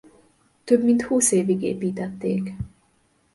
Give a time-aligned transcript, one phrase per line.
[0.63, 2.53] Több mint húsz évig építették.